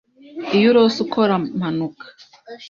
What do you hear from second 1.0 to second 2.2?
ukora mpanuka